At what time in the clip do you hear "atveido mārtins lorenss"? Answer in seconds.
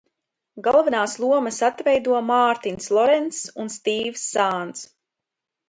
1.67-3.55